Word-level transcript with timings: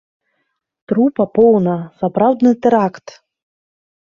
Трупа 0.91 1.27
поўна, 1.35 1.75
сапраўдны 1.99 2.51
тэракт! 2.65 3.07